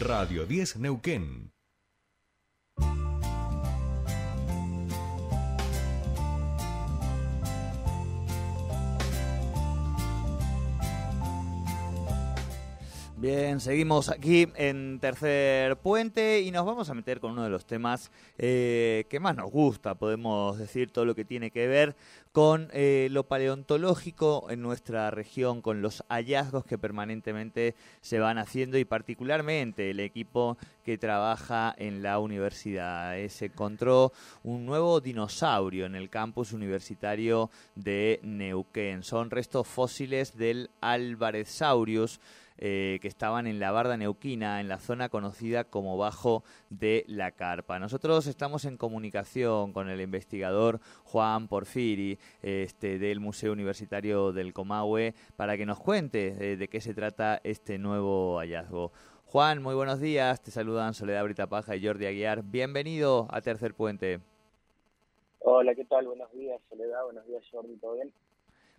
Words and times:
Radio 0.00 0.46
10 0.46 0.76
Neuquén. 0.76 1.47
Bien, 13.20 13.58
seguimos 13.58 14.10
aquí 14.10 14.46
en 14.54 15.00
Tercer 15.00 15.76
Puente 15.78 16.40
y 16.40 16.52
nos 16.52 16.64
vamos 16.64 16.88
a 16.88 16.94
meter 16.94 17.18
con 17.18 17.32
uno 17.32 17.42
de 17.42 17.50
los 17.50 17.66
temas 17.66 18.12
eh, 18.38 19.06
que 19.10 19.18
más 19.18 19.34
nos 19.34 19.50
gusta, 19.50 19.96
podemos 19.96 20.56
decir, 20.56 20.92
todo 20.92 21.04
lo 21.04 21.16
que 21.16 21.24
tiene 21.24 21.50
que 21.50 21.66
ver 21.66 21.96
con 22.30 22.68
eh, 22.72 23.08
lo 23.10 23.24
paleontológico 23.24 24.46
en 24.50 24.62
nuestra 24.62 25.10
región, 25.10 25.62
con 25.62 25.82
los 25.82 26.04
hallazgos 26.08 26.64
que 26.64 26.78
permanentemente 26.78 27.74
se 28.02 28.20
van 28.20 28.38
haciendo 28.38 28.78
y 28.78 28.84
particularmente 28.84 29.90
el 29.90 29.98
equipo 29.98 30.56
que 30.88 30.96
trabaja 30.96 31.74
en 31.76 32.02
la 32.02 32.18
universidad. 32.18 33.18
Eh, 33.18 33.28
se 33.28 33.44
encontró 33.44 34.10
un 34.42 34.64
nuevo 34.64 35.02
dinosaurio 35.02 35.84
en 35.84 35.94
el 35.94 36.08
campus 36.08 36.54
universitario 36.54 37.50
de 37.74 38.20
Neuquén. 38.22 39.02
Son 39.02 39.30
restos 39.30 39.66
fósiles 39.66 40.38
del 40.38 40.70
Alvarezsaurus 40.80 42.20
eh, 42.56 42.98
que 43.02 43.08
estaban 43.08 43.46
en 43.46 43.60
la 43.60 43.70
barda 43.70 43.98
neuquina, 43.98 44.62
en 44.62 44.68
la 44.68 44.78
zona 44.78 45.10
conocida 45.10 45.64
como 45.64 45.98
Bajo 45.98 46.42
de 46.70 47.04
la 47.06 47.32
Carpa. 47.32 47.78
Nosotros 47.78 48.26
estamos 48.26 48.64
en 48.64 48.78
comunicación 48.78 49.74
con 49.74 49.90
el 49.90 50.00
investigador 50.00 50.80
Juan 51.04 51.48
Porfiri 51.48 52.18
este, 52.40 52.98
del 52.98 53.20
Museo 53.20 53.52
Universitario 53.52 54.32
del 54.32 54.54
Comahue 54.54 55.14
para 55.36 55.58
que 55.58 55.66
nos 55.66 55.78
cuente 55.78 56.30
de, 56.32 56.56
de 56.56 56.68
qué 56.68 56.80
se 56.80 56.94
trata 56.94 57.42
este 57.44 57.76
nuevo 57.76 58.38
hallazgo. 58.38 58.90
Juan, 59.30 59.62
muy 59.62 59.74
buenos 59.74 60.00
días. 60.00 60.40
Te 60.40 60.50
saludan 60.50 60.94
Soledad 60.94 61.22
Brita 61.22 61.46
Paja 61.46 61.76
y 61.76 61.86
Jordi 61.86 62.06
Aguiar. 62.06 62.42
Bienvenido 62.44 63.28
a 63.30 63.42
Tercer 63.42 63.74
Puente. 63.74 64.20
Hola, 65.40 65.74
¿qué 65.74 65.84
tal? 65.84 66.06
Buenos 66.06 66.32
días, 66.32 66.58
Soledad. 66.70 67.04
Buenos 67.04 67.26
días, 67.26 67.44
Jordi. 67.52 67.76
¿Todo 67.76 67.96
bien? 67.96 68.10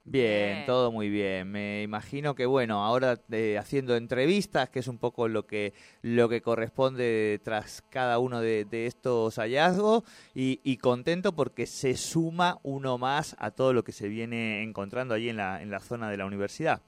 Bien, 0.06 0.56
bien, 0.56 0.66
todo 0.66 0.92
muy 0.92 1.08
bien. 1.08 1.52
Me 1.52 1.84
imagino 1.84 2.34
que 2.34 2.48
bueno, 2.48 2.84
ahora 2.84 3.20
eh, 3.32 3.60
haciendo 3.60 3.96
entrevistas, 3.96 4.72
que 4.72 4.80
es 4.80 4.88
un 4.88 4.98
poco 4.98 5.28
lo 5.28 5.46
que 5.46 5.74
lo 6.02 6.28
que 6.30 6.42
corresponde 6.42 7.40
tras 7.44 7.84
cada 7.84 8.18
uno 8.18 8.42
de, 8.42 8.66
de 8.66 8.88
estos 8.88 9.36
hallazgos, 9.36 10.04
y, 10.34 10.62
y, 10.64 10.78
contento 10.78 11.34
porque 11.34 11.68
se 11.68 11.94
suma 11.94 12.58
uno 12.64 12.98
más 12.98 13.36
a 13.38 13.52
todo 13.52 13.72
lo 13.72 13.84
que 13.84 13.92
se 13.92 14.08
viene 14.08 14.64
encontrando 14.64 15.14
allí 15.14 15.30
en 15.30 15.38
la 15.38 15.62
en 15.62 15.70
la 15.70 15.80
zona 15.80 16.10
de 16.10 16.18
la 16.18 16.26
universidad. 16.26 16.82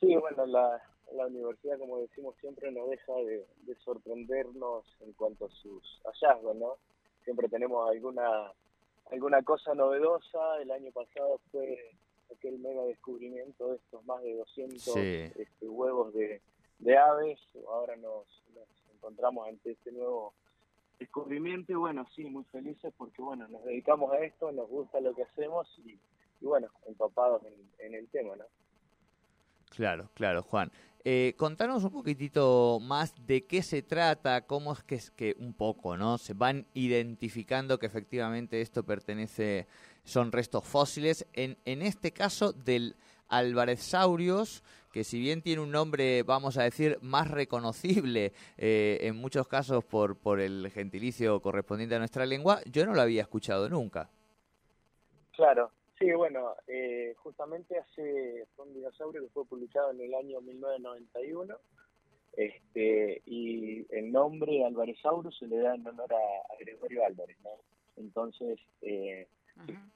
Sí, 0.00 0.16
bueno, 0.16 0.46
la, 0.46 0.82
la 1.14 1.26
universidad, 1.26 1.78
como 1.78 1.98
decimos 2.00 2.34
siempre, 2.40 2.70
no 2.72 2.86
deja 2.86 3.12
de, 3.14 3.46
de 3.62 3.74
sorprendernos 3.84 4.84
en 5.00 5.12
cuanto 5.12 5.46
a 5.46 5.50
sus 5.50 6.00
hallazgos, 6.04 6.56
¿no? 6.56 6.76
Siempre 7.24 7.48
tenemos 7.48 7.88
alguna 7.88 8.52
alguna 9.10 9.42
cosa 9.42 9.74
novedosa. 9.74 10.60
El 10.62 10.70
año 10.70 10.90
pasado 10.92 11.38
fue 11.50 11.92
aquel 12.34 12.58
mega 12.58 12.82
descubrimiento 12.84 13.68
de 13.68 13.76
estos 13.76 14.04
más 14.06 14.22
de 14.22 14.34
200 14.36 14.80
Sí. 14.82 15.00
este, 15.36 15.68
huevos 15.68 16.14
de, 16.14 16.40
de 16.78 16.96
aves. 16.96 17.38
Ahora 17.68 17.94
nos, 17.96 18.26
nos 18.54 18.66
encontramos 18.94 19.46
ante 19.48 19.72
este 19.72 19.92
nuevo 19.92 20.32
descubrimiento 20.98 21.72
y 21.72 21.74
bueno, 21.74 22.06
sí, 22.14 22.24
muy 22.24 22.44
felices 22.44 22.92
porque 22.96 23.20
bueno, 23.20 23.46
nos 23.48 23.64
dedicamos 23.64 24.12
a 24.12 24.18
esto, 24.18 24.50
nos 24.52 24.68
gusta 24.68 25.00
lo 25.00 25.14
que 25.14 25.24
hacemos 25.24 25.68
y, 25.84 25.98
y 26.40 26.46
bueno, 26.46 26.68
empapados 26.86 27.42
en, 27.44 27.54
en 27.86 27.94
el 27.94 28.08
tema, 28.08 28.36
¿no? 28.36 28.44
Claro, 29.70 30.08
claro, 30.14 30.42
Juan. 30.42 30.70
Eh, 31.04 31.34
contanos 31.36 31.82
un 31.82 31.90
poquitito 31.90 32.78
más 32.80 33.14
de 33.26 33.44
qué 33.44 33.62
se 33.62 33.82
trata, 33.82 34.46
cómo 34.46 34.72
es 34.72 34.84
que 34.84 34.94
es 34.94 35.10
que 35.10 35.34
un 35.38 35.52
poco, 35.52 35.96
¿no? 35.96 36.16
Se 36.16 36.32
van 36.32 36.66
identificando 36.74 37.78
que 37.78 37.86
efectivamente 37.86 38.60
esto 38.60 38.84
pertenece, 38.84 39.66
son 40.04 40.30
restos 40.30 40.64
fósiles, 40.64 41.26
en, 41.32 41.58
en 41.64 41.82
este 41.82 42.12
caso 42.12 42.52
del 42.52 42.94
Alvarezsaurios, 43.28 44.62
que 44.92 45.02
si 45.02 45.18
bien 45.18 45.42
tiene 45.42 45.62
un 45.62 45.72
nombre, 45.72 46.22
vamos 46.22 46.56
a 46.58 46.62
decir, 46.62 46.98
más 47.00 47.28
reconocible 47.28 48.32
eh, 48.58 48.98
en 49.00 49.16
muchos 49.16 49.48
casos 49.48 49.82
por, 49.84 50.16
por 50.16 50.38
el 50.38 50.70
gentilicio 50.70 51.40
correspondiente 51.40 51.96
a 51.96 51.98
nuestra 51.98 52.26
lengua, 52.26 52.60
yo 52.66 52.86
no 52.86 52.94
lo 52.94 53.00
había 53.00 53.22
escuchado 53.22 53.68
nunca. 53.68 54.10
Claro, 55.32 55.72
Sí, 56.02 56.10
bueno, 56.14 56.56
eh, 56.66 57.14
justamente 57.18 57.78
hace 57.78 58.44
fue 58.56 58.66
un 58.66 58.74
dinosaurio 58.74 59.22
que 59.22 59.28
fue 59.28 59.44
publicado 59.44 59.92
en 59.92 60.00
el 60.00 60.12
año 60.14 60.40
1991 60.40 61.56
este, 62.36 63.22
y 63.24 63.86
el 63.94 64.10
nombre 64.10 64.64
Alvarezsaurus 64.64 65.38
se 65.38 65.46
le 65.46 65.58
da 65.58 65.76
en 65.76 65.86
honor 65.86 66.12
a, 66.12 66.56
Gregorio 66.58 67.04
Álvarez, 67.06 67.36
¿no? 67.44 67.50
Entonces, 67.96 68.58
eh, 68.80 69.28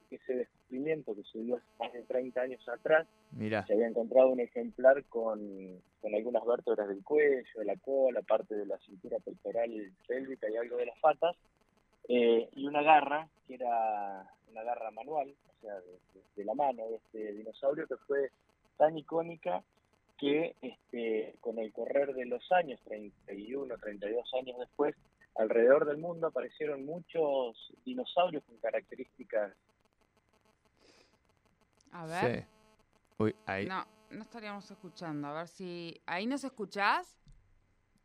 ese 0.09 0.34
descubrimiento 0.34 1.12
que 1.16 1.25
se 1.25 1.41
dio 1.41 1.61
más 1.81 1.93
de 1.93 2.03
30 2.03 2.41
años 2.41 2.69
atrás, 2.69 3.09
Mira. 3.33 3.66
se 3.66 3.72
había 3.72 3.89
encontrado 3.89 4.28
un 4.28 4.39
ejemplar 4.39 5.03
con, 5.06 5.41
con 6.00 6.15
algunas 6.15 6.45
vértebras 6.45 6.87
del 6.87 7.03
cuello, 7.03 7.59
de 7.59 7.65
la 7.65 7.77
cola, 7.78 8.22
parte 8.22 8.55
de 8.55 8.66
la 8.66 8.78
cintura 8.78 9.19
pectoral 9.19 9.72
pélvica 10.06 10.49
y 10.49 10.56
algo 10.56 10.77
de 10.77 10.87
las 10.87 10.99
patas, 11.00 11.34
eh, 12.09 12.49
y 12.55 12.65
una 12.69 12.83
garra, 12.83 13.28
que 13.49 13.55
era 13.55 14.31
una 14.53 14.62
garra 14.62 14.93
manual, 14.93 15.34
sea, 15.66 15.75
de, 15.81 15.93
de, 16.15 16.22
de, 16.37 16.44
la 16.44 16.54
mano 16.54 16.88
de 16.88 16.97
este 16.97 17.32
dinosaurio, 17.32 17.87
que 17.87 17.97
fue 18.06 18.31
tan 18.77 18.97
icónica 18.97 19.62
que 20.19 20.54
este, 20.62 21.37
con 21.41 21.59
el 21.59 21.72
correr 21.72 22.15
de 22.15 22.27
los 22.27 22.50
años, 22.53 22.81
31, 22.84 23.77
32 23.77 24.34
años 24.34 24.59
después, 24.59 24.94
alrededor 25.34 25.84
del 25.87 25.99
mundo 25.99 26.28
aparecieron 26.28 26.87
muchos 26.87 27.72
dinosaurios 27.84 28.43
con 28.44 28.56
características. 28.59 29.53
A 31.93 32.06
ver. 32.06 32.41
Sí. 32.41 32.47
Uy, 33.19 33.37
ahí. 33.47 33.66
No, 33.66 33.84
no 34.10 34.22
estaríamos 34.22 34.71
escuchando. 34.71 35.28
A 35.28 35.34
ver 35.34 35.48
si. 35.48 36.00
¿Ahí 36.06 36.27
nos 36.27 36.44
escuchás? 36.44 37.16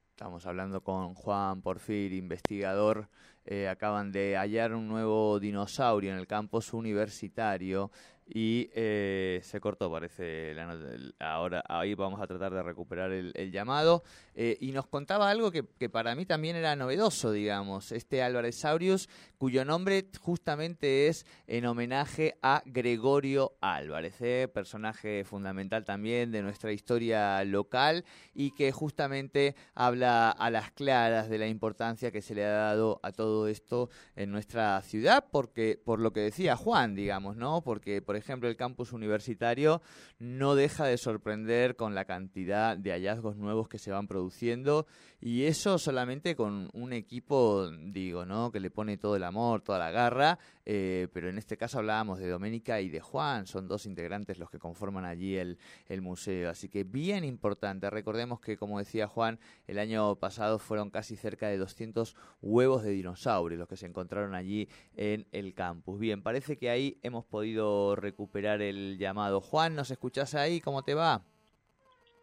Estamos 0.10 0.46
hablando 0.46 0.84
con 0.84 1.16
Juan 1.16 1.62
Porfir, 1.62 2.14
investigador. 2.14 3.08
Eh, 3.46 3.68
acaban 3.68 4.12
de 4.12 4.38
hallar 4.38 4.74
un 4.74 4.88
nuevo 4.88 5.40
dinosaurio 5.40 6.12
en 6.12 6.18
el 6.18 6.28
campus 6.28 6.74
universitario 6.74 7.90
y 8.34 8.70
eh, 8.74 9.42
se 9.44 9.60
cortó, 9.60 9.92
parece. 9.92 10.54
La 10.54 11.04
ahora 11.20 11.64
ahí 11.68 11.96
vamos 11.96 12.22
a 12.22 12.28
tratar 12.28 12.54
de 12.54 12.64
recuperar 12.64 13.12
el, 13.12 13.52
llamado. 13.52 14.04
Eh, 14.36 14.58
y 14.62 14.72
nos 14.72 14.88
contaba 14.88 15.30
algo 15.30 15.52
que, 15.52 15.66
que, 15.78 15.90
para 15.90 16.16
mí 16.16 16.26
también 16.26 16.56
era 16.56 16.76
novedoso, 16.78 17.34
digamos. 17.34 17.92
Este 17.92 18.24
Álvarez-Saurius, 18.24 19.10
cuyo 19.38 19.66
nombre 19.66 20.06
justamente 20.22 21.08
es 21.08 21.26
en 21.48 21.66
homenaje 21.66 22.36
a 22.42 22.64
Gregorio 22.66 23.54
Álvarez, 23.60 24.16
personaje 24.50 25.26
fundamental 25.26 25.84
también 25.84 26.32
de 26.32 26.42
nuestra 26.42 26.72
historia 26.72 27.44
local 27.44 28.06
y 28.34 28.52
que 28.52 28.72
justamente 28.72 29.56
habla 29.76 30.30
a 30.30 30.50
las 30.50 30.72
claras 30.72 31.30
de 31.30 31.38
la 31.38 31.48
importancia 31.48 32.12
que 32.12 32.22
se 32.22 32.36
le 32.36 32.46
ha 32.46 32.52
dado 32.52 33.02
a 33.04 33.12
todo 33.12 33.41
esto 33.48 33.90
en 34.16 34.32
nuestra 34.32 34.82
ciudad, 34.82 35.26
porque 35.32 35.80
por 35.84 36.00
lo 36.00 36.14
que 36.14 36.22
decía 36.22 36.56
Juan, 36.56 36.96
digamos, 36.96 37.36
¿no? 37.36 37.62
Porque, 37.62 38.02
por 38.02 38.16
ejemplo, 38.16 38.50
el 38.50 38.56
campus 38.56 38.94
universitario 38.94 39.82
no 40.20 40.56
deja 40.56 40.86
de 40.86 40.98
sorprender 40.98 41.76
con 41.76 41.96
la 41.96 42.06
cantidad 42.06 42.78
de 42.78 42.92
hallazgos 42.92 43.38
nuevos 43.38 43.68
que 43.68 43.80
se 43.80 43.92
van 43.92 44.08
produciendo 44.08 44.86
y 45.20 45.44
eso 45.44 45.78
solamente 45.78 46.36
con 46.36 46.70
un 46.74 46.94
equipo, 46.94 47.70
digo, 47.70 48.26
¿no? 48.26 48.52
Que 48.52 48.60
le 48.60 48.72
pone 48.72 48.98
todo 48.98 49.16
el 49.16 49.24
amor, 49.24 49.62
toda 49.62 49.80
la 49.80 49.92
garra, 49.92 50.40
eh, 50.74 51.10
pero 51.12 51.28
en 51.28 51.38
este 51.38 51.58
caso 51.58 51.80
hablábamos 51.80 52.20
de 52.20 52.30
Doménica 52.30 52.80
y 52.80 52.88
de 52.88 53.02
Juan, 53.02 53.46
son 53.46 53.68
dos 53.68 53.86
integrantes 53.86 54.40
los 54.40 54.50
que 54.50 54.58
conforman 54.58 55.04
allí 55.04 55.36
el, 55.36 55.58
el 55.90 56.02
museo, 56.02 56.50
así 56.50 56.70
que 56.70 56.86
bien 56.86 57.26
importante. 57.26 57.90
Recordemos 57.90 58.40
que, 58.40 58.56
como 58.56 58.80
decía 58.80 59.10
Juan, 59.10 59.38
el 59.68 59.80
año 59.80 60.16
pasado 60.16 60.60
fueron 60.60 60.90
casi 60.90 61.18
cerca 61.18 61.50
de 61.50 61.58
200 61.58 62.16
huevos 62.42 62.84
de 62.84 62.92
dinosaurios 62.92 63.60
los 63.60 63.68
que 63.68 63.76
se 63.76 63.86
encontraron 63.86 64.34
allí 64.34 64.70
en 64.96 65.28
el 65.34 65.54
campus. 65.54 66.00
Bien, 66.00 66.24
parece 66.24 66.56
que 66.58 66.70
ahí 66.70 66.98
hemos 67.04 67.26
podido 67.26 67.98
recuperar 67.98 68.62
el 68.62 68.98
llamado. 68.98 69.42
Juan, 69.42 69.76
¿nos 69.76 69.92
escuchás 69.92 70.36
ahí? 70.36 70.62
¿Cómo 70.62 70.84
te 70.84 70.94
va? 70.94 71.22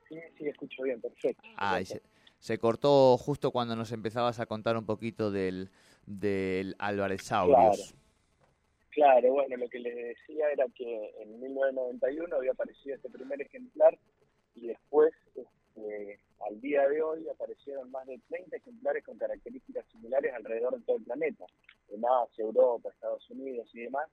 Sí, 0.08 0.17
sí, 0.38 0.49
escucho 0.49 0.84
bien, 0.84 0.99
perfecto. 1.02 1.43
Ah, 1.58 1.84
se, 1.84 2.00
se, 2.38 2.58
cortó 2.58 3.19
justo 3.19 3.50
cuando 3.50 3.76
nos 3.76 3.93
empezabas 3.93 4.40
a 4.40 4.46
contar 4.46 4.78
un 4.78 4.87
poquito 4.87 5.31
del, 5.31 5.69
del 6.06 6.76
Alvarezsaurus. 6.78 7.55
Claro. 7.55 7.98
Claro, 8.99 9.31
bueno, 9.33 9.56
lo 9.56 9.69
que 9.69 9.79
les 9.79 9.95
decía 9.95 10.50
era 10.50 10.67
que 10.75 11.15
en 11.21 11.41
1991 11.41 12.35
había 12.35 12.50
aparecido 12.50 12.97
este 12.97 13.09
primer 13.09 13.41
ejemplar 13.41 13.97
y 14.56 14.67
después, 14.67 15.15
este, 15.37 16.19
al 16.41 16.61
día 16.61 16.89
de 16.89 17.00
hoy, 17.00 17.29
aparecieron 17.29 17.93
más 17.93 18.05
de 18.09 18.19
30 18.29 18.56
ejemplares 18.56 19.05
con 19.05 19.17
características 19.17 19.87
similares 19.93 20.35
alrededor 20.35 20.77
de 20.77 20.85
todo 20.85 20.97
el 20.97 21.05
planeta, 21.05 21.47
en 21.91 22.03
Asia, 22.05 22.43
Europa, 22.45 22.89
Estados 22.89 23.31
Unidos 23.31 23.71
y 23.73 23.83
demás, 23.83 24.11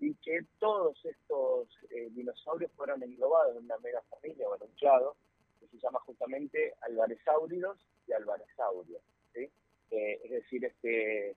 y 0.00 0.14
que 0.14 0.40
todos 0.58 0.98
estos 1.04 1.68
eh, 1.90 2.08
dinosaurios 2.12 2.72
fueron 2.72 3.02
englobados 3.02 3.54
en 3.58 3.64
una 3.64 3.76
mega 3.80 4.00
familia 4.08 4.48
o 4.48 4.56
enunciado, 4.56 5.14
que 5.60 5.66
se 5.66 5.76
llama 5.76 6.00
justamente 6.06 6.72
Alvaresáuridos 6.80 7.86
y 8.08 8.12
Alvaresaurios. 8.14 9.02
¿sí? 9.34 9.50
Eh, 9.90 10.20
es 10.24 10.30
decir, 10.30 10.64
este, 10.64 11.36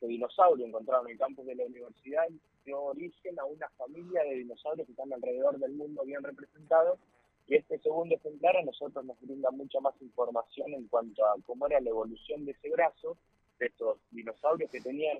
este 0.00 0.06
dinosaurio 0.06 0.64
encontrado 0.64 1.04
en 1.04 1.12
el 1.12 1.18
campus 1.18 1.44
de 1.44 1.54
la 1.54 1.66
universidad 1.66 2.26
dio 2.64 2.82
origen 2.84 3.38
a 3.38 3.44
una 3.44 3.68
familia 3.76 4.22
de 4.22 4.36
dinosaurios 4.36 4.86
que 4.86 4.92
están 4.92 5.12
alrededor 5.12 5.58
del 5.58 5.72
mundo 5.72 6.02
bien 6.06 6.22
representados 6.22 6.98
y 7.46 7.56
este 7.56 7.78
segundo 7.80 8.14
ejemplar 8.14 8.56
a 8.56 8.62
nosotros 8.62 9.04
nos 9.04 9.20
brinda 9.20 9.50
mucha 9.50 9.78
más 9.80 9.94
información 10.00 10.72
en 10.72 10.88
cuanto 10.88 11.22
a 11.26 11.34
cómo 11.44 11.66
era 11.66 11.80
la 11.80 11.90
evolución 11.90 12.46
de 12.46 12.52
ese 12.52 12.70
brazo, 12.70 13.18
de 13.58 13.66
estos 13.66 13.98
dinosaurios 14.10 14.70
que 14.70 14.80
tenían. 14.80 15.18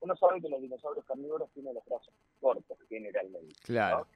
Uno 0.00 0.14
sabe 0.14 0.40
que 0.40 0.48
los 0.48 0.60
dinosaurios 0.60 1.04
carnívoros 1.06 1.50
tienen 1.50 1.74
los 1.74 1.84
brazos 1.84 2.14
cortos 2.40 2.78
generalmente. 2.88 3.52
Claro. 3.64 4.06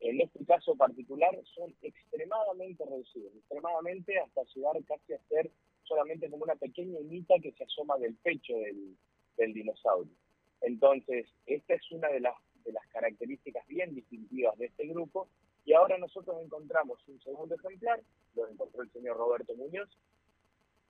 En 0.00 0.20
este 0.20 0.44
caso 0.44 0.74
particular 0.74 1.30
son 1.54 1.72
extremadamente 1.80 2.84
reducidos, 2.84 3.32
extremadamente 3.36 4.18
hasta 4.18 4.42
llegar 4.52 4.82
casi 4.84 5.12
a 5.12 5.18
ser 5.28 5.48
solamente 5.84 6.28
como 6.28 6.42
una 6.42 6.56
pequeña 6.56 6.98
unita 6.98 7.34
que 7.40 7.52
se 7.52 7.64
asoma 7.64 7.96
del 7.98 8.14
pecho 8.16 8.54
del, 8.54 8.96
del 9.36 9.52
dinosaurio. 9.52 10.12
Entonces, 10.60 11.26
esta 11.46 11.74
es 11.74 11.90
una 11.92 12.08
de 12.08 12.20
las, 12.20 12.34
de 12.64 12.72
las 12.72 12.86
características 12.88 13.66
bien 13.66 13.94
distintivas 13.94 14.56
de 14.58 14.66
este 14.66 14.86
grupo 14.86 15.28
y 15.64 15.72
ahora 15.72 15.98
nosotros 15.98 16.36
encontramos 16.42 17.06
un 17.08 17.20
segundo 17.20 17.54
ejemplar, 17.54 18.00
lo 18.34 18.48
encontró 18.48 18.82
el 18.82 18.90
señor 18.92 19.16
Roberto 19.16 19.54
Muñoz, 19.54 19.88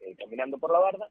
eh, 0.00 0.14
caminando 0.16 0.58
por 0.58 0.72
la 0.72 0.80
barda, 0.80 1.10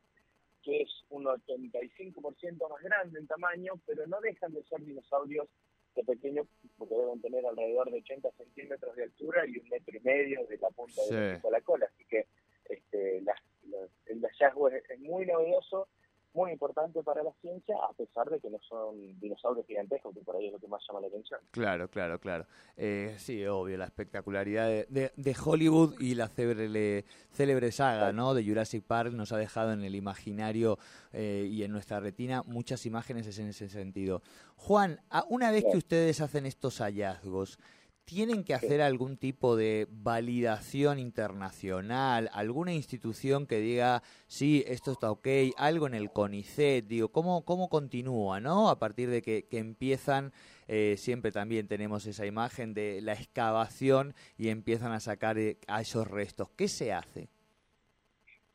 que 0.62 0.82
es 0.82 0.90
un 1.10 1.26
85% 1.26 2.70
más 2.70 2.82
grande 2.82 3.20
en 3.20 3.28
tamaño, 3.28 3.74
pero 3.86 4.08
no 4.08 4.20
dejan 4.22 4.54
de 4.54 4.64
ser 4.64 4.82
dinosaurios 4.82 5.48
de 5.96 6.04
pequeño, 6.04 6.48
porque 6.78 6.96
deben 6.96 7.22
tener 7.22 7.46
alrededor 7.46 7.92
de 7.92 7.98
80 7.98 8.32
centímetros 8.32 8.96
de 8.96 9.04
altura 9.04 9.46
y 9.46 9.58
un 9.58 9.70
metro 9.70 9.96
y 9.96 10.00
medio 10.02 10.46
de 10.48 10.58
la 10.58 10.70
punta 10.70 11.02
de 11.10 11.52
la 11.52 11.62
cola. 11.62 11.86
Así 11.86 12.06
que 12.06 12.28
este, 12.66 13.18
el 13.18 14.22
hallazgo 14.22 14.70
es 14.70 15.00
muy 15.00 15.26
novedoso 15.26 15.88
muy 16.34 16.52
importante 16.52 17.04
para 17.04 17.24
la 17.24 17.32
ciencia, 17.42 17.76
a 17.88 17.94
pesar 17.94 18.30
de 18.30 18.40
que 18.40 18.50
no 18.50 18.60
son 18.68 19.20
dinosaurios 19.20 19.66
gigantescos, 19.68 20.14
que 20.14 20.22
por 20.22 20.36
ahí 20.36 20.48
es 20.48 20.54
lo 20.54 20.60
que 20.60 20.68
más 20.68 20.82
llama 20.88 21.02
la 21.02 21.08
atención. 21.08 21.40
Claro, 21.52 21.90
claro, 21.90 22.20
claro. 22.20 22.46
Eh, 22.76 23.16
sí, 23.18 23.46
obvio, 23.46 23.78
la 23.78 23.86
espectacularidad 23.86 24.68
de, 24.68 25.12
de, 25.16 25.36
Hollywood 25.44 26.00
y 26.00 26.16
la 26.16 26.28
célebre, 26.28 27.06
célebre 27.32 27.72
saga 27.72 28.12
¿no? 28.12 28.34
de 28.34 28.44
Jurassic 28.44 28.84
Park 28.84 29.14
nos 29.14 29.32
ha 29.32 29.38
dejado 29.38 29.74
en 29.74 29.84
el 29.84 29.96
imaginario 29.96 30.80
eh, 31.12 31.48
y 31.50 31.64
en 31.64 31.72
nuestra 31.72 32.00
retina 32.00 32.44
muchas 32.44 32.86
imágenes 32.86 33.38
en 33.38 33.50
ese 33.50 33.70
sentido. 33.70 34.22
Juan, 34.56 35.02
una 35.30 35.52
vez 35.52 35.64
que 35.70 35.78
ustedes 35.78 36.22
hacen 36.22 36.46
estos 36.46 36.80
hallazgos, 36.80 37.60
¿Tienen 38.06 38.44
que 38.44 38.54
hacer 38.54 38.82
algún 38.82 39.16
tipo 39.16 39.56
de 39.56 39.88
validación 39.90 41.00
internacional? 41.00 42.30
¿Alguna 42.34 42.74
institución 42.74 43.48
que 43.48 43.60
diga, 43.60 44.04
sí, 44.28 44.62
esto 44.68 44.92
está 44.92 45.10
ok? 45.10 45.28
¿Algo 45.56 45.88
en 45.88 45.94
el 45.94 46.12
CONICET? 46.12 46.86
Digo, 46.86 47.10
¿cómo, 47.14 47.46
cómo 47.46 47.70
continúa, 47.70 48.42
no? 48.42 48.70
A 48.70 48.78
partir 48.78 49.10
de 49.10 49.22
que, 49.22 49.48
empiezan, 49.52 50.34
eh, 50.68 50.96
siempre 50.98 51.32
también 51.32 51.70
tenemos 51.70 52.06
esa 52.06 52.26
imagen 52.26 52.74
de 52.74 53.00
la 53.02 53.14
excavación 53.14 54.14
y 54.38 54.50
empiezan 54.50 54.92
a 54.92 55.00
sacar 55.00 55.38
eh, 55.38 55.58
a 55.68 55.80
esos 55.80 56.06
restos. 56.06 56.50
¿Qué 56.58 56.68
se 56.68 56.92
hace? 56.92 57.30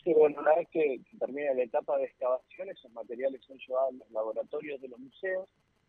Sí, 0.04 0.12
bueno, 0.12 0.40
una 0.40 0.54
vez 0.56 0.68
que 0.68 1.00
termina 1.18 1.54
la 1.54 1.62
etapa 1.62 1.96
de 1.96 2.04
excavación, 2.04 2.68
esos 2.68 2.92
materiales 2.92 3.40
son 3.46 3.56
llevados 3.58 3.94
a 3.94 3.96
los 3.96 4.10
laboratorios 4.10 4.80
de 4.82 4.88
los 4.88 4.98
museos 5.00 5.48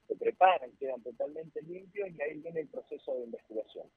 se 0.09 0.15
preparan, 0.15 0.71
quedan 0.79 1.01
totalmente 1.03 1.61
limpios 1.61 2.09
y 2.09 2.21
ahí 2.21 2.39
viene 2.39 2.61
el 2.61 2.67
proceso 2.67 3.13
de 3.13 3.25
investigación. 3.25 3.87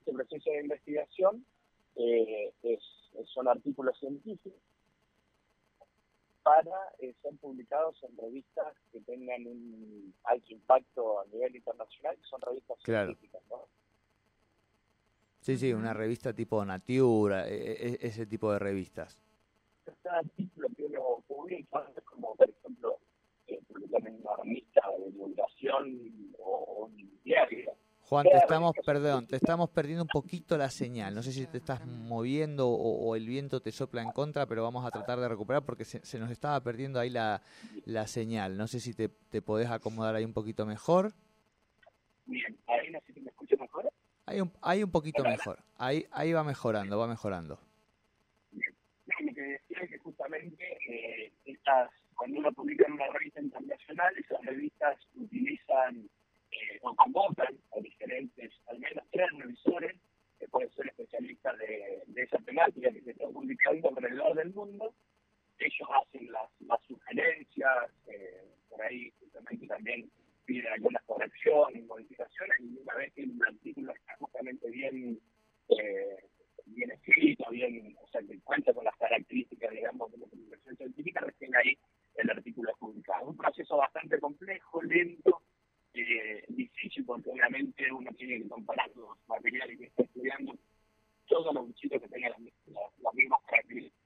Este 0.00 0.12
proceso 0.12 0.50
de 0.50 0.60
investigación 0.60 1.46
eh, 1.94 2.52
es, 2.64 2.80
son 3.32 3.46
artículos 3.46 3.96
científicos 4.00 4.60
para 6.42 6.76
eh, 6.98 7.14
ser 7.22 7.36
publicados 7.36 7.96
en 8.02 8.16
revistas 8.16 8.74
que 8.90 9.00
tengan 9.02 9.46
un 9.46 10.12
alto 10.24 10.52
impacto 10.52 11.20
a 11.20 11.26
nivel 11.26 11.54
internacional, 11.54 12.16
que 12.16 12.24
son 12.24 12.40
revistas 12.40 12.78
científicas, 12.82 13.42
¿no? 13.48 13.68
Sí, 15.42 15.56
sí, 15.56 15.72
una 15.72 15.94
revista 15.94 16.32
tipo 16.32 16.64
Natura, 16.64 17.48
e, 17.48 17.72
e, 17.72 17.98
ese 18.00 18.26
tipo 18.26 18.52
de 18.52 18.58
revistas. 18.58 19.20
Cada 20.02 20.18
artículo 20.18 20.68
que 20.76 20.84
uno 20.84 21.22
publica, 21.28 21.88
como 22.04 22.34
por 22.34 22.50
ejemplo, 22.50 22.98
revista 23.46 24.82
de 24.98 25.10
divulgación 25.10 26.34
o. 26.38 26.90
Juan, 28.12 28.26
te 28.30 28.36
estamos, 28.36 28.74
perdón, 28.84 29.26
te 29.26 29.36
estamos 29.36 29.70
perdiendo 29.70 30.02
un 30.02 30.08
poquito 30.08 30.58
la 30.58 30.68
señal. 30.68 31.14
No 31.14 31.22
sé 31.22 31.32
si 31.32 31.46
te 31.46 31.56
estás 31.56 31.86
moviendo 31.86 32.68
o, 32.68 33.16
el 33.16 33.26
viento 33.26 33.62
te 33.62 33.72
sopla 33.72 34.02
en 34.02 34.10
contra, 34.10 34.44
pero 34.44 34.62
vamos 34.62 34.84
a 34.84 34.90
tratar 34.90 35.18
de 35.18 35.28
recuperar 35.28 35.64
porque 35.64 35.86
se, 35.86 36.18
nos 36.18 36.30
estaba 36.30 36.60
perdiendo 36.62 37.00
ahí 37.00 37.08
la, 37.08 37.40
la 37.86 38.06
señal. 38.06 38.58
No 38.58 38.66
sé 38.66 38.80
si 38.80 38.92
te, 38.92 39.08
te, 39.08 39.40
podés 39.40 39.70
acomodar 39.70 40.14
ahí 40.14 40.26
un 40.26 40.34
poquito 40.34 40.66
mejor. 40.66 41.14
Bien, 42.26 42.54
ahí 42.66 42.90
no 42.90 43.00
sé 43.06 43.14
si 43.14 43.20
me 43.22 43.30
escuchas 43.30 43.58
mejor. 43.58 43.90
Ahí 44.26 44.42
un, 44.42 44.52
ahí 44.60 44.82
un 44.82 44.90
poquito 44.90 45.24
mejor. 45.24 45.60
Ahí, 45.78 46.04
ahí 46.10 46.34
va 46.34 46.44
mejorando, 46.44 46.98
va 46.98 47.06
mejorando. 47.06 47.58
Bien. 48.50 48.74
lo 49.20 49.32
que 49.32 49.40
decía 49.40 49.78
es 49.84 49.90
que 49.90 49.98
justamente 49.98 50.78
eh, 50.86 51.32
estas 51.46 51.90
cuando 52.16 52.38
uno 52.38 52.52
publica 52.52 52.86
en 52.86 52.92
una 52.94 53.06
revista 53.08 53.40
internacional, 53.40 54.16
esas 54.18 54.40
revistas 54.42 54.98
utilizan 55.14 56.08
eh, 56.50 56.78
o 56.82 56.94
convocan 56.94 57.58
a 57.76 57.80
diferentes, 57.80 58.52
al 58.66 58.78
menos 58.78 59.04
tres 59.10 59.28
revisores, 59.38 59.96
que 60.38 60.48
pueden 60.48 60.70
ser 60.72 60.86
especialistas 60.88 61.56
de, 61.58 62.02
esa 62.16 62.38
temática 62.38 62.90
que 62.90 63.00
se 63.02 63.10
está 63.12 63.28
publicando 63.28 63.88
alrededor 63.88 64.34
del 64.34 64.52
mundo. 64.52 64.94
Ellos 65.58 65.88
hacen 66.00 66.30
las, 66.32 66.80
sugerencias, 66.86 67.90
eh, 68.06 68.44
por 68.68 68.82
ahí 68.82 69.12
justamente 69.20 69.66
también 69.66 70.10
piden 70.44 70.72
algunas 70.72 71.02
correcciones, 71.04 71.86
modificaciones, 71.86 72.58
y 72.60 72.78
una 72.82 72.94
vez 72.96 73.12
que 73.14 73.22
el 73.22 73.38
artículo 73.46 73.92
está 73.92 74.16
justamente 74.16 74.68
bien, 74.70 75.20
eh, 75.68 76.28
bien 76.66 76.90
escrito, 76.90 77.48
bien, 77.50 77.96
o 78.02 78.08
sea, 78.08 78.20
que 78.22 78.40
cuenta 78.40 78.74
con 78.74 78.84
las 78.84 78.96
características, 78.96 79.70
digamos, 79.70 80.10
de 80.10 80.18
la 80.18 80.26
publicación 80.26 80.76
científica, 80.76 81.20
recién 81.20 81.54
ahí 81.54 81.78
el 82.16 82.30
artículo 82.30 82.70
es 82.70 82.78
publicado. 82.78 83.28
Un 83.28 83.36
proceso 83.36 83.76
bastante 83.76 84.18
complejo, 84.20 84.82
lento, 84.82 85.42
eh, 85.94 86.44
difícil, 86.48 87.04
porque 87.04 87.30
obviamente 87.30 87.90
uno 87.92 88.10
tiene 88.16 88.42
que 88.42 88.48
comparar 88.48 88.90
los 88.94 89.16
materiales 89.28 89.78
que 89.78 89.86
está 89.86 90.02
estudiando, 90.02 90.54
todos 91.26 91.54
los 91.54 91.66
bichitos 91.68 92.00
que 92.00 92.08
tengan 92.08 92.32
las, 92.32 93.14
mismas 93.14 93.40
características. 93.46 94.02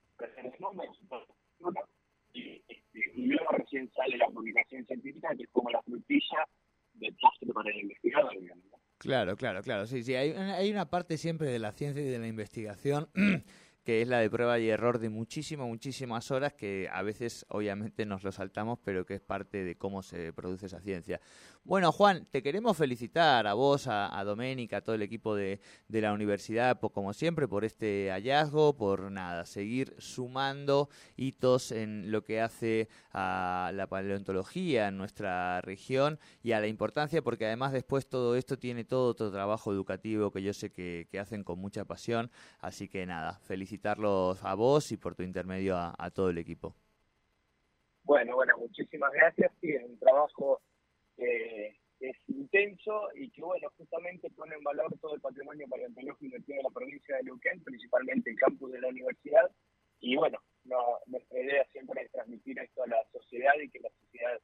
Y, 2.33 2.63
este, 2.69 3.01
y 3.15 3.27
luego 3.27 3.51
recién 3.53 3.91
sale 3.93 4.17
la 4.17 4.29
publicación 4.29 4.85
científica, 4.87 5.35
que 5.37 5.45
es 5.45 5.51
como 5.51 5.71
la 5.71 5.83
frutilla 5.83 6.47
del 6.95 7.15
postre 7.17 7.53
para 7.53 7.71
el 7.71 7.81
investigador, 7.81 8.33
Claro, 8.99 9.37
claro, 9.37 9.63
claro. 9.63 9.87
Sí, 9.87 10.03
sí. 10.03 10.15
Hay, 10.15 10.31
hay 10.31 10.71
una 10.71 10.89
parte 10.89 11.19
siempre 11.19 11.49
de 11.49 11.59
la 11.59 11.73
ciencia 11.73 12.03
y 12.03 12.09
de 12.09 12.19
la 12.19 12.27
investigación 12.27 13.09
que 13.87 14.03
es 14.03 14.09
la 14.09 14.19
de 14.19 14.29
prueba 14.29 14.59
y 14.59 14.69
error 14.69 14.99
de 14.99 15.09
muchísimas, 15.11 15.69
muchísimas 15.69 16.33
horas 16.33 16.55
que 16.55 16.89
a 16.93 17.03
veces 17.03 17.47
obviamente 17.49 18.05
nos 18.05 18.25
lo 18.25 18.33
saltamos, 18.33 18.81
pero 18.83 19.07
que 19.07 19.15
es 19.15 19.21
parte 19.21 19.63
de 19.63 19.77
cómo 19.77 20.03
se 20.03 20.33
produce 20.33 20.67
esa 20.67 20.81
ciencia. 20.81 21.21
Bueno, 21.63 21.93
Juan, 21.93 22.27
te 22.33 22.43
queremos 22.43 22.77
felicitar 22.77 23.47
a 23.47 23.55
vos, 23.55 23.87
a, 23.87 24.19
a 24.19 24.25
Doménica, 24.25 24.79
a 24.79 24.81
todo 24.81 24.97
el 24.97 25.03
equipo 25.03 25.37
de, 25.37 25.61
de 25.87 26.01
la 26.01 26.13
universidad, 26.13 26.81
como 26.81 27.13
siempre, 27.13 27.47
por 27.47 27.65
este 27.65 28.11
hallazgo, 28.11 28.77
por 28.77 29.13
nada, 29.13 29.47
seguir 29.47 29.95
sumando 29.99 30.89
hitos 31.17 31.71
en 31.71 32.11
lo 32.11 32.25
que 32.25 32.41
hace 32.41 32.89
a 33.13 33.71
la 33.73 33.87
paleontología 33.87 34.89
en 34.89 34.99
nuestra 34.99 35.61
región 35.61 36.19
y 36.43 36.53
a 36.53 36.61
la 36.61 36.67
importancia, 36.67 37.23
porque 37.23 37.47
además 37.47 37.73
después 37.73 38.09
todo 38.09 38.35
esto 38.35 38.59
tiene 38.59 38.85
todo 38.85 39.11
otro 39.11 39.31
trabajo 39.31 39.73
educativo 39.73 40.33
que 40.33 40.43
yo 40.43 40.53
sé 40.53 40.73
que, 40.73 41.07
que 41.09 41.21
hacen 41.21 41.45
con 41.45 41.61
mucha 41.61 41.85
pasión, 41.85 42.33
así 42.61 42.89
que 42.89 43.07
nada, 43.07 43.39
felicitar 43.45 43.76
felicitarlos 43.77 44.43
a 44.43 44.55
vos 44.55 44.91
y 44.93 44.97
por 44.97 45.15
tu 45.15 45.23
intermedio 45.23 45.77
a, 45.77 46.11
todo 46.11 46.31
el 46.31 46.39
equipo. 46.39 46.75
Bueno, 48.05 48.37
bueno, 48.37 48.55
muchísimas 48.59 49.13
gracias. 49.13 49.53
Sí, 49.61 49.71
es 49.71 49.85
un 49.85 49.99
trabajo 49.99 50.61
que 51.17 51.77
es 52.01 52.17
intenso 52.29 53.09
y 53.15 53.31
que, 53.31 53.43
bueno, 53.43 53.69
justamente 53.77 54.31
pone 54.31 54.55
en 54.55 54.63
valor 54.63 54.95
todo 55.01 55.15
el 55.15 55.21
patrimonio 55.21 55.67
paleontológico 55.69 56.37
que 56.37 56.43
tiene 56.43 56.63
la 56.63 56.71
provincia 56.71 57.17
de 57.17 57.25
Neuquén, 57.25 57.63
principalmente 57.63 58.31
el 58.31 58.37
campus 58.39 58.73
de 58.73 58.81
la 58.81 58.89
universidad. 58.89 59.51
Y, 60.01 60.17
bueno, 60.17 60.39
nuestra 61.07 61.41
idea 61.41 61.65
siempre 61.73 62.03
es 62.03 62.11
transmitir 62.13 62.59
esto 62.59 62.83
a 62.83 62.87
la 62.87 63.05
sociedad 63.13 63.55
y 63.63 63.69
que 63.69 63.81
la 63.81 63.91
sociedad 63.91 64.41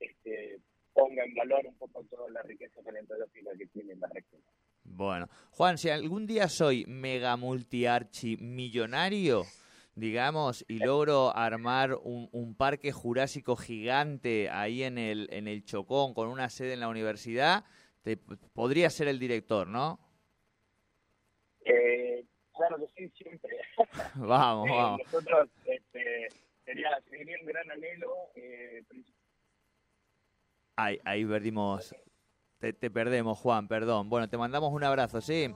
este, 0.00 0.60
ponga 0.92 1.24
en 1.24 1.34
valor 1.34 1.66
un 1.66 1.76
poco 1.78 2.04
toda 2.04 2.28
la 2.30 2.42
riqueza 2.42 2.82
paleontológica 2.82 3.50
que 3.56 3.66
tiene 3.66 3.94
la 3.96 4.08
región. 4.08 4.42
Bueno, 4.84 5.28
Juan, 5.50 5.78
si 5.78 5.90
algún 5.90 6.26
día 6.26 6.48
soy 6.48 6.84
mega 6.86 7.36
multiarchi 7.36 8.36
millonario, 8.36 9.44
digamos, 9.94 10.64
y 10.68 10.78
logro 10.78 11.34
armar 11.34 11.94
un, 11.94 12.54
parque 12.56 12.92
jurásico 12.92 13.56
gigante 13.56 14.48
ahí 14.50 14.82
en 14.82 14.98
el, 14.98 15.28
en 15.32 15.48
el 15.48 15.64
Chocón 15.64 16.14
con 16.14 16.28
una 16.28 16.48
sede 16.48 16.74
en 16.74 16.80
la 16.80 16.88
universidad, 16.88 17.64
te, 18.02 18.16
podría 18.16 18.90
ser 18.90 19.08
el 19.08 19.18
director, 19.18 19.66
¿no? 19.66 19.98
Eh, 21.64 22.24
Claro 22.56 22.76
que 22.78 22.86
sí, 22.96 23.12
siempre. 23.16 23.58
vamos, 24.14 24.68
vamos. 24.70 25.00
Nosotros, 25.04 25.48
este, 25.64 26.28
sería, 26.64 27.00
sería 27.10 27.36
un 27.40 27.46
gran 27.46 27.70
anhelo. 27.70 28.14
Eh, 28.36 28.82
Ahí, 30.76 30.98
ahí 31.04 31.24
perdimos. 31.24 31.94
Te, 32.72 32.90
perdemos, 32.90 33.38
Juan, 33.38 33.68
perdón. 33.68 34.08
Bueno, 34.08 34.26
te 34.26 34.38
mandamos 34.38 34.72
un 34.72 34.82
abrazo, 34.82 35.20
¿sí? 35.20 35.52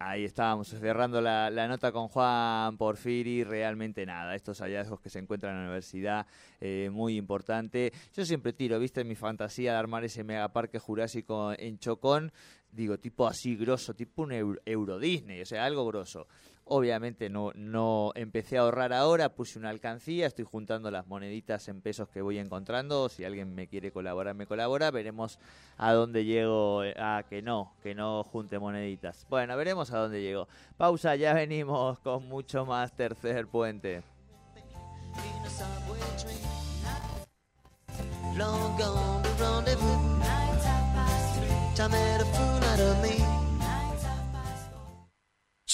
Ahí 0.00 0.24
estábamos 0.24 0.66
cerrando 0.66 1.20
la, 1.20 1.48
la 1.48 1.68
nota 1.68 1.92
con 1.92 2.08
Juan 2.08 2.76
Porfiri. 2.76 3.44
Realmente 3.44 4.04
nada, 4.04 4.34
estos 4.34 4.58
hallazgos 4.60 5.00
que 5.00 5.08
se 5.08 5.20
encuentran 5.20 5.52
en 5.52 5.58
la 5.58 5.64
universidad, 5.66 6.26
eh, 6.60 6.90
muy 6.92 7.16
importante. 7.16 7.92
Yo 8.16 8.24
siempre 8.24 8.52
tiro, 8.52 8.80
viste, 8.80 9.04
mi 9.04 9.14
fantasía 9.14 9.72
de 9.72 9.78
armar 9.78 10.02
ese 10.02 10.24
megaparque 10.24 10.80
jurásico 10.80 11.52
en 11.56 11.78
Chocón. 11.78 12.32
Digo, 12.72 12.98
tipo 12.98 13.28
así 13.28 13.54
grosso, 13.54 13.94
tipo 13.94 14.22
un 14.22 14.32
Euro, 14.32 14.60
Euro 14.66 14.98
Disney, 14.98 15.40
o 15.40 15.46
sea, 15.46 15.64
algo 15.64 15.86
grosso. 15.86 16.26
Obviamente 16.68 17.30
no, 17.30 17.52
no 17.54 18.10
empecé 18.16 18.58
a 18.58 18.62
ahorrar 18.62 18.92
ahora, 18.92 19.28
puse 19.28 19.56
una 19.56 19.70
alcancía, 19.70 20.26
estoy 20.26 20.44
juntando 20.44 20.90
las 20.90 21.06
moneditas 21.06 21.68
en 21.68 21.80
pesos 21.80 22.08
que 22.08 22.20
voy 22.20 22.38
encontrando. 22.38 23.08
Si 23.08 23.24
alguien 23.24 23.54
me 23.54 23.68
quiere 23.68 23.92
colaborar, 23.92 24.34
me 24.34 24.46
colabora. 24.46 24.90
Veremos 24.90 25.38
a 25.78 25.92
dónde 25.92 26.24
llego. 26.24 26.82
Ah, 26.96 27.24
que 27.30 27.40
no, 27.40 27.72
que 27.84 27.94
no 27.94 28.24
junte 28.24 28.58
moneditas. 28.58 29.26
Bueno, 29.30 29.56
veremos 29.56 29.92
a 29.92 29.98
dónde 29.98 30.20
llego. 30.20 30.48
Pausa, 30.76 31.14
ya 31.14 31.34
venimos 31.34 32.00
con 32.00 32.26
mucho 32.28 32.66
más 32.66 32.92
tercer 32.96 33.46
puente. 33.46 34.02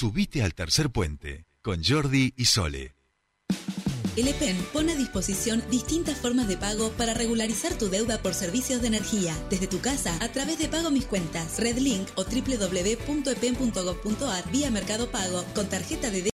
Subite 0.02 0.42
al 0.42 0.52
tercer 0.52 0.90
puente 0.90 1.46
con 1.60 1.84
Jordi 1.84 2.34
y 2.36 2.46
Sole. 2.46 2.96
El 4.16 4.26
EPEN 4.26 4.56
pone 4.72 4.92
a 4.92 4.96
disposición 4.96 5.62
distintas 5.70 6.18
formas 6.18 6.46
de 6.48 6.58
pago 6.58 6.90
para 6.98 7.14
regularizar 7.14 7.78
tu 7.78 7.88
deuda 7.88 8.20
por 8.20 8.34
servicios 8.34 8.82
de 8.82 8.88
energía, 8.88 9.34
desde 9.48 9.68
tu 9.68 9.80
casa 9.80 10.18
a 10.20 10.28
través 10.28 10.58
de 10.58 10.68
Pago 10.68 10.90
Mis 10.90 11.06
Cuentas, 11.06 11.58
Redlink 11.58 12.08
o 12.16 12.24
www.epen.gov.ar 12.24 13.32
vía 14.50 14.70
Mercado 14.70 15.10
Pago 15.10 15.44
con 15.54 15.68
tarjeta 15.68 16.10
de 16.10 16.20